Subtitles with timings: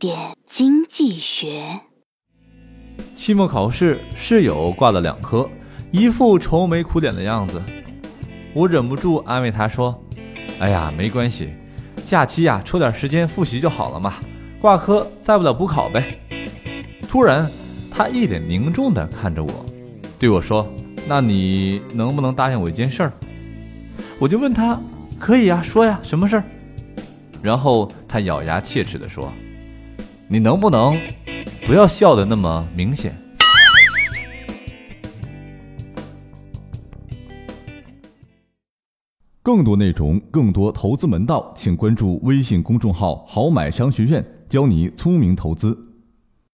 [0.00, 1.78] 点经济学。
[3.14, 5.46] 期末考试，室友挂了两科，
[5.90, 7.60] 一副愁眉苦脸的样子。
[8.54, 10.02] 我忍不住安慰他说
[10.58, 11.50] ：“哎呀，没关系，
[12.06, 14.14] 假期呀，抽点时间复习就好了嘛。
[14.58, 16.18] 挂科再不了补考呗。”
[17.06, 17.46] 突然，
[17.90, 19.66] 他一脸凝重地看着我，
[20.18, 20.66] 对我说
[21.06, 23.12] ：“那你能不能答应我一件事儿？”
[24.18, 24.80] 我就问他
[25.20, 26.44] ：“可以呀，说呀，什么事儿？”
[27.42, 29.30] 然后他咬牙切齿地说
[30.32, 30.96] ：“你能不能？”
[31.66, 33.12] 不要笑的那么明显。
[39.42, 45.89] 更多内容，更多投资门道，请关注微信公众号“好买商学院”，教你聪明投资。